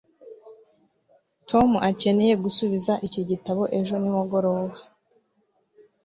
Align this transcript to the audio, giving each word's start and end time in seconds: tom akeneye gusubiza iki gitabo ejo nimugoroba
tom 1.49 1.69
akeneye 1.89 2.33
gusubiza 2.43 2.93
iki 3.07 3.21
gitabo 3.29 3.63
ejo 3.79 3.93
nimugoroba 4.01 4.77